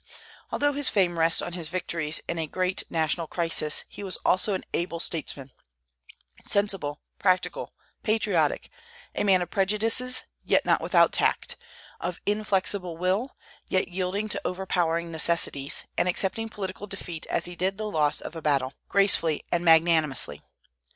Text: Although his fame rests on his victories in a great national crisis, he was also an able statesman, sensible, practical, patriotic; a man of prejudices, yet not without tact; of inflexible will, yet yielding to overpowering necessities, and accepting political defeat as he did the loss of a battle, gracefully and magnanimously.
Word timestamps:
Although 0.51 0.73
his 0.73 0.89
fame 0.89 1.19
rests 1.19 1.43
on 1.43 1.53
his 1.53 1.67
victories 1.67 2.21
in 2.27 2.39
a 2.39 2.47
great 2.47 2.83
national 2.89 3.27
crisis, 3.27 3.83
he 3.87 4.03
was 4.03 4.17
also 4.25 4.55
an 4.55 4.63
able 4.73 4.99
statesman, 4.99 5.51
sensible, 6.43 7.03
practical, 7.19 7.71
patriotic; 8.01 8.71
a 9.13 9.23
man 9.23 9.43
of 9.43 9.51
prejudices, 9.51 10.23
yet 10.43 10.65
not 10.65 10.81
without 10.81 11.13
tact; 11.13 11.55
of 11.99 12.19
inflexible 12.25 12.97
will, 12.97 13.35
yet 13.69 13.89
yielding 13.89 14.27
to 14.29 14.41
overpowering 14.43 15.11
necessities, 15.11 15.85
and 15.99 16.09
accepting 16.09 16.49
political 16.49 16.87
defeat 16.87 17.27
as 17.27 17.45
he 17.45 17.55
did 17.55 17.77
the 17.77 17.85
loss 17.87 18.21
of 18.21 18.35
a 18.35 18.41
battle, 18.41 18.73
gracefully 18.89 19.43
and 19.51 19.63
magnanimously. 19.63 20.41